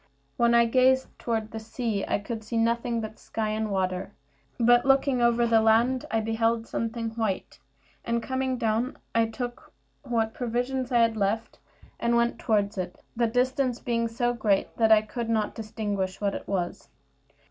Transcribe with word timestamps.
When 0.35 0.55
I 0.55 0.65
gazed 0.65 1.09
toward 1.19 1.51
the 1.51 1.59
sea 1.59 2.03
I 2.07 2.17
could 2.17 2.43
see 2.43 2.57
nothing 2.57 3.01
but 3.01 3.19
sky 3.19 3.49
and 3.49 3.69
water; 3.69 4.13
but 4.59 4.83
looking 4.83 5.21
over 5.21 5.45
the 5.45 5.61
land 5.61 6.05
I 6.09 6.21
beheld 6.21 6.65
something 6.65 7.11
white; 7.11 7.59
and 8.03 8.23
coming 8.23 8.57
down, 8.57 8.97
I 9.13 9.27
took 9.27 9.71
what 10.01 10.33
provision 10.33 10.87
I 10.89 10.97
had 11.01 11.17
left, 11.17 11.59
and 11.99 12.15
went 12.15 12.39
toward 12.39 12.75
it, 12.79 12.99
the 13.15 13.27
distance 13.27 13.79
being 13.79 14.07
so 14.07 14.33
great 14.33 14.75
that 14.77 14.91
I 14.91 15.03
could 15.03 15.29
not 15.29 15.53
distinguish 15.53 16.19
what 16.19 16.33
it 16.33 16.47
was. 16.47 16.89